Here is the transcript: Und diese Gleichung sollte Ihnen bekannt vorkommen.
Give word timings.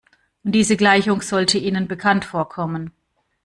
Und 0.43 0.53
diese 0.53 0.77
Gleichung 0.77 1.21
sollte 1.21 1.59
Ihnen 1.59 1.87
bekannt 1.87 2.25
vorkommen. 2.25 2.91